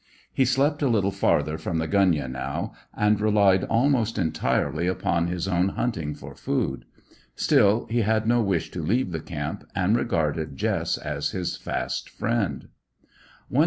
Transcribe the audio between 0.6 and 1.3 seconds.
a little